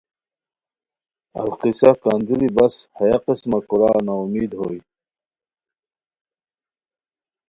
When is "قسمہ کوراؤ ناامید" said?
3.25-4.51